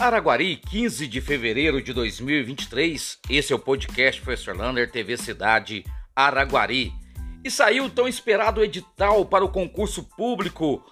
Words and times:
Araguari, 0.00 0.56
15 0.56 1.06
de 1.06 1.20
fevereiro 1.20 1.82
de 1.82 1.92
2023. 1.92 3.18
Esse 3.28 3.52
é 3.52 3.56
o 3.56 3.58
podcast 3.58 4.18
Professor 4.22 4.56
Lander, 4.56 4.90
TV 4.90 5.14
Cidade 5.18 5.84
Araguari. 6.16 6.90
E 7.44 7.50
saiu 7.50 7.84
o 7.84 7.90
tão 7.90 8.08
esperado 8.08 8.64
edital 8.64 9.26
para 9.26 9.44
o 9.44 9.50
concurso 9.50 10.02
público 10.16 10.82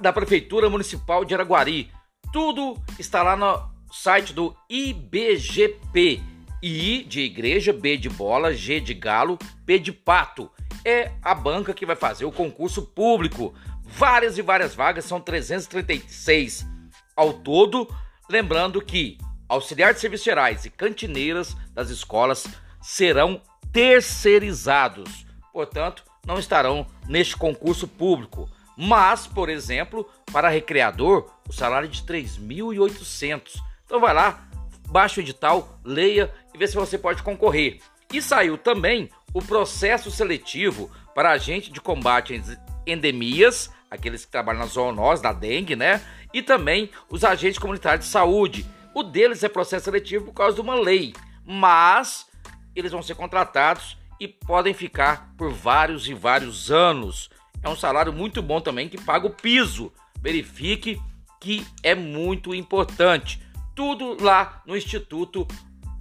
da 0.00 0.10
Prefeitura 0.10 0.70
Municipal 0.70 1.22
de 1.22 1.34
Araguari. 1.34 1.92
Tudo 2.32 2.82
está 2.98 3.22
lá 3.22 3.36
no 3.36 3.62
site 3.92 4.32
do 4.32 4.56
IBGP. 4.70 6.22
I 6.62 7.04
de 7.06 7.20
igreja, 7.20 7.74
B 7.74 7.98
de 7.98 8.08
bola, 8.08 8.54
G 8.54 8.80
de 8.80 8.94
galo, 8.94 9.38
P 9.66 9.78
de 9.78 9.92
pato. 9.92 10.50
É 10.82 11.12
a 11.22 11.34
banca 11.34 11.74
que 11.74 11.84
vai 11.84 11.94
fazer 11.94 12.24
o 12.24 12.32
concurso 12.32 12.80
público. 12.80 13.54
Várias 13.82 14.38
e 14.38 14.42
várias 14.42 14.74
vagas, 14.74 15.04
são 15.04 15.20
336 15.20 16.66
ao 17.14 17.34
todo. 17.34 17.86
Lembrando 18.28 18.82
que 18.82 19.18
auxiliar 19.48 19.94
de 19.94 20.00
serviços 20.00 20.24
gerais 20.24 20.64
e 20.64 20.70
cantineiras 20.70 21.56
das 21.72 21.90
escolas 21.90 22.46
serão 22.80 23.40
terceirizados, 23.72 25.26
portanto, 25.52 26.04
não 26.26 26.38
estarão 26.38 26.86
neste 27.06 27.36
concurso 27.36 27.86
público. 27.86 28.48
Mas, 28.76 29.26
por 29.26 29.48
exemplo, 29.48 30.08
para 30.32 30.48
recreador, 30.48 31.30
o 31.48 31.52
salário 31.52 31.86
é 31.86 31.90
de 31.90 32.02
3.800. 32.02 33.54
Então 33.84 34.00
vai 34.00 34.12
lá, 34.12 34.46
baixa 34.88 35.20
o 35.20 35.22
edital, 35.22 35.78
leia 35.84 36.32
e 36.52 36.58
vê 36.58 36.66
se 36.66 36.74
você 36.74 36.98
pode 36.98 37.22
concorrer. 37.22 37.80
E 38.12 38.20
saiu 38.20 38.58
também 38.58 39.08
o 39.32 39.40
processo 39.40 40.10
seletivo 40.10 40.90
para 41.14 41.30
agente 41.30 41.72
de 41.72 41.80
combate 41.80 42.34
a 42.34 42.90
endemias, 42.90 43.70
aqueles 43.90 44.24
que 44.24 44.30
trabalham 44.30 44.60
na 44.60 44.66
zoonose, 44.66 45.22
da 45.22 45.32
dengue, 45.32 45.76
né? 45.76 46.02
E 46.36 46.42
também 46.42 46.90
os 47.08 47.24
agentes 47.24 47.58
comunitários 47.58 48.04
de 48.04 48.12
saúde. 48.12 48.66
O 48.92 49.02
deles 49.02 49.42
é 49.42 49.48
processo 49.48 49.86
seletivo 49.86 50.26
por 50.26 50.34
causa 50.34 50.54
de 50.54 50.60
uma 50.60 50.74
lei, 50.74 51.14
mas 51.46 52.26
eles 52.74 52.92
vão 52.92 53.00
ser 53.00 53.14
contratados 53.14 53.96
e 54.20 54.28
podem 54.28 54.74
ficar 54.74 55.32
por 55.38 55.50
vários 55.50 56.06
e 56.06 56.12
vários 56.12 56.70
anos. 56.70 57.30
É 57.62 57.68
um 57.70 57.74
salário 57.74 58.12
muito 58.12 58.42
bom 58.42 58.60
também 58.60 58.86
que 58.86 59.00
paga 59.00 59.26
o 59.26 59.30
piso. 59.30 59.90
Verifique 60.20 61.00
que 61.40 61.66
é 61.82 61.94
muito 61.94 62.54
importante. 62.54 63.40
Tudo 63.74 64.22
lá 64.22 64.62
no 64.66 64.76
Instituto 64.76 65.48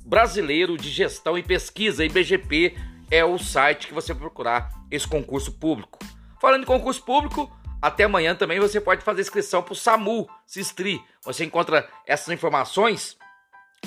Brasileiro 0.05 0.77
de 0.77 0.89
Gestão 0.89 1.37
e 1.37 1.43
Pesquisa, 1.43 2.03
IBGP, 2.03 2.75
é 3.09 3.23
o 3.23 3.37
site 3.37 3.87
que 3.87 3.93
você 3.93 4.13
procurar 4.13 4.69
esse 4.91 5.07
concurso 5.07 5.53
público. 5.53 5.97
Falando 6.41 6.63
em 6.63 6.67
concurso 6.67 7.01
público, 7.03 7.49
até 7.85 8.05
amanhã 8.05 8.33
também 8.33 8.59
você 8.59 8.81
pode 8.81 9.03
fazer 9.03 9.21
inscrição 9.21 9.61
para 9.61 9.73
o 9.73 9.75
SAMU 9.75 10.27
Sistri. 10.47 10.99
Você 11.23 11.45
encontra 11.45 11.87
essas 12.07 12.29
informações 12.33 13.15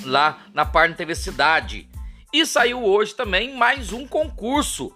lá 0.05 0.45
na 0.53 0.65
página 0.65 0.95
TV 0.95 1.13
Cidade. 1.15 1.89
E 2.31 2.45
saiu 2.45 2.83
hoje 2.83 3.13
também 3.13 3.55
mais 3.57 3.91
um 3.91 4.07
concurso. 4.07 4.95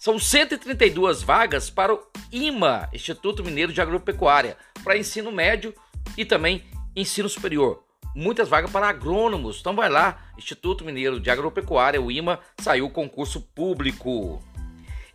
São 0.00 0.18
132 0.18 1.22
vagas 1.22 1.70
para 1.70 1.94
o 1.94 2.02
IMA, 2.32 2.88
Instituto 2.92 3.44
Mineiro 3.44 3.72
de 3.72 3.80
Agropecuária, 3.80 4.56
para 4.82 4.98
ensino 4.98 5.30
médio 5.30 5.72
e 6.16 6.24
também 6.24 6.64
ensino 6.96 7.28
superior 7.28 7.84
muitas 8.14 8.48
vagas 8.48 8.70
para 8.70 8.88
agrônomos. 8.88 9.58
Então 9.60 9.74
vai 9.74 9.88
lá, 9.88 10.24
Instituto 10.38 10.84
Mineiro 10.84 11.18
de 11.18 11.30
Agropecuária, 11.30 12.00
o 12.00 12.10
IMA, 12.10 12.38
saiu 12.58 12.86
o 12.86 12.90
concurso 12.90 13.40
público. 13.40 14.42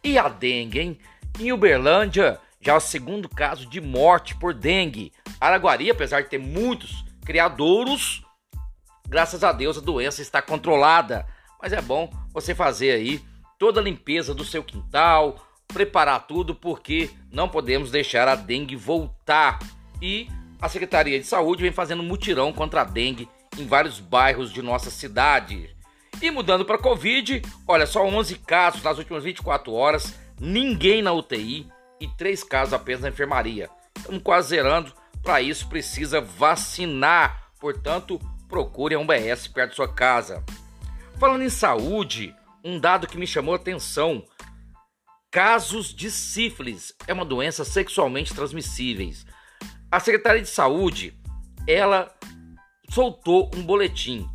E 0.03 0.17
a 0.17 0.27
dengue, 0.27 0.79
hein? 0.79 0.99
Em 1.39 1.51
Uberlândia, 1.51 2.39
já 2.61 2.75
o 2.75 2.79
segundo 2.79 3.29
caso 3.29 3.65
de 3.65 3.79
morte 3.79 4.35
por 4.35 4.53
dengue. 4.53 5.13
Araguari, 5.39 5.89
apesar 5.89 6.21
de 6.21 6.29
ter 6.29 6.37
muitos 6.37 7.05
criadouros, 7.25 8.23
graças 9.07 9.43
a 9.43 9.51
Deus 9.51 9.77
a 9.77 9.81
doença 9.81 10.21
está 10.21 10.41
controlada. 10.41 11.25
Mas 11.61 11.73
é 11.73 11.81
bom 11.81 12.09
você 12.33 12.53
fazer 12.53 12.91
aí 12.91 13.21
toda 13.57 13.79
a 13.79 13.83
limpeza 13.83 14.33
do 14.33 14.45
seu 14.45 14.63
quintal, 14.63 15.37
preparar 15.67 16.27
tudo, 16.27 16.53
porque 16.53 17.09
não 17.31 17.47
podemos 17.47 17.91
deixar 17.91 18.27
a 18.27 18.35
dengue 18.35 18.75
voltar. 18.75 19.59
E 20.01 20.27
a 20.61 20.67
Secretaria 20.67 21.19
de 21.19 21.25
Saúde 21.25 21.61
vem 21.61 21.71
fazendo 21.71 22.03
mutirão 22.03 22.51
contra 22.51 22.81
a 22.81 22.85
dengue 22.85 23.29
em 23.57 23.65
vários 23.65 23.99
bairros 23.99 24.51
de 24.51 24.61
nossa 24.61 24.89
cidade. 24.89 25.75
E 26.21 26.29
mudando 26.31 26.65
para 26.65 26.77
Covid, 26.77 27.41
olha 27.65 27.85
só 27.85 28.05
11 28.05 28.35
casos 28.39 28.83
nas 28.83 28.97
últimas 28.97 29.23
24 29.23 29.71
horas, 29.73 30.19
ninguém 30.39 31.01
na 31.01 31.13
UTI 31.13 31.67
e 31.99 32.07
3 32.07 32.43
casos 32.43 32.73
apenas 32.73 33.01
na 33.01 33.09
enfermaria. 33.09 33.69
Estamos 33.95 34.21
quase 34.23 34.49
zerando, 34.49 34.93
para 35.23 35.41
isso 35.41 35.67
precisa 35.67 36.21
vacinar, 36.21 37.51
portanto, 37.59 38.19
procure 38.47 38.95
um 38.95 39.05
BS 39.05 39.47
perto 39.47 39.71
de 39.71 39.75
sua 39.75 39.93
casa. 39.93 40.43
Falando 41.19 41.43
em 41.43 41.49
saúde, 41.49 42.35
um 42.63 42.79
dado 42.79 43.07
que 43.07 43.17
me 43.17 43.27
chamou 43.27 43.53
a 43.53 43.57
atenção: 43.57 44.23
casos 45.29 45.93
de 45.93 46.09
sífilis 46.09 46.93
é 47.07 47.13
uma 47.13 47.25
doença 47.25 47.63
sexualmente 47.63 48.33
transmissíveis. 48.33 49.25
A 49.91 49.99
Secretaria 49.99 50.41
de 50.41 50.49
Saúde, 50.49 51.19
ela 51.67 52.15
soltou 52.89 53.51
um 53.55 53.63
boletim. 53.63 54.27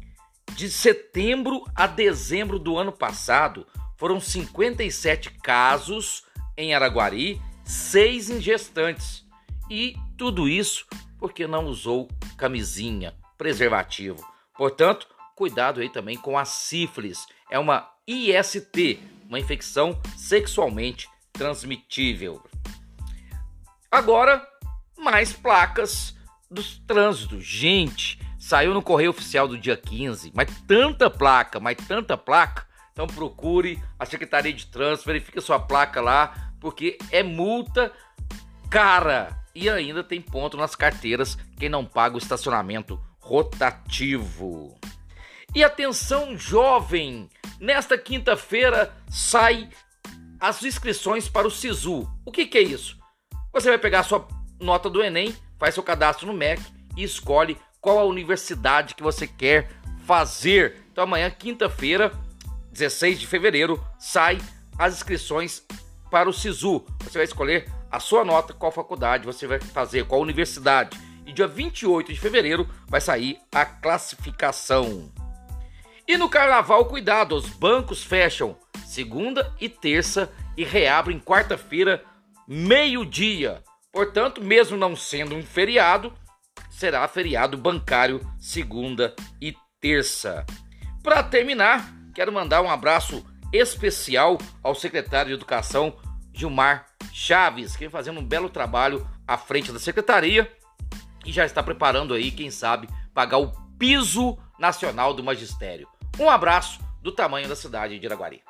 De 0.55 0.71
setembro 0.71 1.65
a 1.75 1.87
dezembro 1.87 2.59
do 2.59 2.79
ano 2.79 2.93
passado, 2.93 3.67
foram 3.97 4.21
57 4.21 5.31
casos 5.43 6.25
em 6.57 6.75
Araguari, 6.75 7.41
seis 7.65 8.31
em 8.31 8.41
gestantes. 8.41 9.25
E 9.71 9.97
tudo 10.17 10.49
isso 10.49 10.87
porque 11.19 11.47
não 11.47 11.67
usou 11.67 12.09
camisinha, 12.37 13.15
preservativo. 13.39 14.25
Portanto, 14.57 15.07
cuidado 15.35 15.81
aí 15.81 15.89
também 15.89 16.17
com 16.17 16.39
a 16.39 16.45
sífilis. 16.45 17.27
É 17.51 17.59
uma 17.59 17.91
IST, 18.07 19.01
uma 19.27 19.41
infecção 19.41 19.99
sexualmente 20.17 21.09
transmitível. 21.33 22.43
Agora, 23.91 24.47
mais 24.99 25.33
placas 25.33 26.15
dos 26.51 26.79
trânsitos. 26.79 27.45
Gente, 27.45 28.19
saiu 28.39 28.75
no 28.75 28.83
correio 28.83 29.11
oficial 29.11 29.49
do 29.49 29.59
dia 29.59 29.77
15, 29.77 30.33
mas 30.35 30.49
tanta 30.67 31.09
placa, 31.11 31.59
mas 31.59 31.77
tanta 31.77 32.17
placa. 32.17 32.67
Então 32.93 33.07
procure 33.07 33.83
a 33.99 34.07
Secretaria 34.07 34.53
de 34.53 34.67
Trânsito, 34.67 35.07
verifique 35.07 35.41
sua 35.41 35.59
placa 35.59 36.01
lá, 36.01 36.53
porque 36.65 36.97
é 37.11 37.23
multa 37.23 37.93
cara. 38.71 39.39
E 39.55 39.69
ainda 39.69 40.03
tem 40.03 40.19
ponto 40.19 40.57
nas 40.57 40.75
carteiras 40.75 41.37
quem 41.59 41.69
não 41.69 41.85
paga 41.85 42.15
o 42.15 42.19
estacionamento 42.19 42.99
rotativo. 43.21 44.75
E 45.55 45.63
atenção, 45.63 46.39
jovem! 46.39 47.29
Nesta 47.61 47.99
quinta-feira 47.99 48.97
sai 49.11 49.69
as 50.41 50.63
inscrições 50.63 51.29
para 51.29 51.47
o 51.47 51.51
SISU. 51.51 52.11
O 52.25 52.33
que, 52.33 52.47
que 52.47 52.57
é 52.57 52.63
isso? 52.63 52.99
Você 53.53 53.69
vai 53.69 53.77
pegar 53.77 54.01
a 54.01 54.05
sua 54.05 54.27
nota 54.59 54.89
do 54.89 55.03
Enem, 55.03 55.37
faz 55.59 55.75
seu 55.75 55.83
cadastro 55.83 56.27
no 56.27 56.33
MEC 56.33 56.63
e 56.97 57.03
escolhe 57.03 57.59
qual 57.79 57.99
a 57.99 58.05
universidade 58.05 58.95
que 58.95 59.03
você 59.03 59.27
quer 59.27 59.69
fazer. 60.07 60.83
Então 60.91 61.05
amanhã, 61.05 61.31
quinta-feira, 61.31 62.11
16 62.73 63.21
de 63.21 63.27
fevereiro, 63.27 63.79
sai 63.99 64.39
as 64.79 64.95
inscrições 64.95 65.63
para 66.15 66.31
o 66.31 66.33
SISU. 66.33 66.87
Você 67.01 67.19
vai 67.19 67.25
escolher 67.25 67.69
a 67.91 67.99
sua 67.99 68.25
nota, 68.25 68.55
qual 68.55 68.71
faculdade 68.71 69.27
você 69.27 69.49
vai 69.49 69.59
fazer, 69.59 70.07
qual 70.07 70.21
universidade. 70.21 70.97
E 71.27 71.33
dia 71.33 71.49
28 71.49 72.13
de 72.13 72.21
fevereiro 72.21 72.69
vai 72.87 73.01
sair 73.01 73.41
a 73.53 73.67
classificação. 73.67 75.13
E 76.07 76.17
no 76.17 76.29
carnaval, 76.29 76.85
cuidado, 76.85 77.35
os 77.35 77.49
bancos 77.49 78.05
fecham 78.05 78.57
segunda 78.87 79.53
e 79.61 79.69
terça 79.69 80.31
e 80.57 80.63
reabrem 80.63 81.19
quarta-feira, 81.19 82.05
meio-dia. 82.47 83.61
Portanto, 83.93 84.41
mesmo 84.41 84.77
não 84.77 84.95
sendo 84.95 85.35
um 85.35 85.43
feriado, 85.43 86.13
será 86.71 87.09
feriado 87.09 87.59
bancário 87.59 88.21
segunda 88.39 89.17
e 89.41 89.53
terça. 89.81 90.47
Para 91.03 91.25
terminar, 91.25 91.93
quero 92.15 92.33
mandar 92.33 92.63
um 92.63 92.71
abraço 92.71 93.27
especial 93.55 94.37
ao 94.63 94.75
secretário 94.75 95.29
de 95.29 95.35
Educação 95.35 95.97
Gilmar 96.33 96.87
Chaves, 97.13 97.75
que 97.75 97.81
vem 97.81 97.89
fazendo 97.89 98.19
um 98.19 98.27
belo 98.27 98.51
trabalho 98.51 99.09
à 99.27 99.39
frente 99.39 99.71
da 99.71 99.79
secretaria 99.79 100.51
e 101.25 101.33
já 101.33 101.45
está 101.45 101.63
preparando 101.63 102.13
aí, 102.13 102.31
quem 102.31 102.51
sabe, 102.51 102.89
pagar 103.15 103.39
o 103.39 103.53
piso 103.79 104.37
nacional 104.59 105.15
do 105.15 105.23
magistério. 105.23 105.89
Um 106.19 106.29
abraço 106.29 106.81
do 107.01 107.13
tamanho 107.13 107.49
da 107.49 107.57
cidade 107.57 107.99
de 107.99 108.05
Iraguari. 108.05 108.43